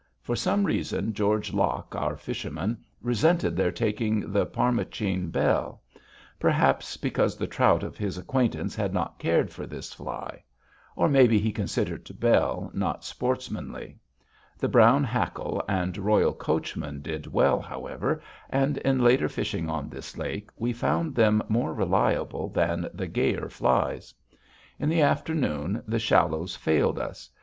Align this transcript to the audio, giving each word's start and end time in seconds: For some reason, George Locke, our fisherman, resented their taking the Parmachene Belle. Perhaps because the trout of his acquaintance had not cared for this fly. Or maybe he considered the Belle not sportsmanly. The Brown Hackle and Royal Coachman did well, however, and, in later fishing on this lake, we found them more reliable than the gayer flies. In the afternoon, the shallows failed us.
For 0.23 0.35
some 0.35 0.63
reason, 0.63 1.13
George 1.13 1.53
Locke, 1.53 1.95
our 1.95 2.17
fisherman, 2.17 2.83
resented 3.03 3.55
their 3.55 3.71
taking 3.71 4.31
the 4.31 4.47
Parmachene 4.47 5.29
Belle. 5.31 5.79
Perhaps 6.39 6.97
because 6.97 7.37
the 7.37 7.45
trout 7.45 7.83
of 7.83 7.97
his 7.97 8.17
acquaintance 8.17 8.75
had 8.75 8.95
not 8.95 9.19
cared 9.19 9.51
for 9.51 9.67
this 9.67 9.93
fly. 9.93 10.43
Or 10.95 11.07
maybe 11.07 11.37
he 11.37 11.51
considered 11.51 12.03
the 12.05 12.15
Belle 12.15 12.71
not 12.73 13.03
sportsmanly. 13.05 13.99
The 14.57 14.67
Brown 14.67 15.03
Hackle 15.03 15.63
and 15.69 15.95
Royal 15.99 16.33
Coachman 16.33 17.03
did 17.03 17.27
well, 17.27 17.59
however, 17.61 18.23
and, 18.49 18.77
in 18.77 19.03
later 19.03 19.29
fishing 19.29 19.69
on 19.69 19.87
this 19.87 20.17
lake, 20.17 20.49
we 20.55 20.73
found 20.73 21.13
them 21.13 21.43
more 21.47 21.75
reliable 21.75 22.49
than 22.49 22.89
the 22.91 23.05
gayer 23.05 23.49
flies. 23.49 24.15
In 24.79 24.89
the 24.89 25.03
afternoon, 25.03 25.83
the 25.87 25.99
shallows 25.99 26.55
failed 26.55 26.97
us. 26.97 27.29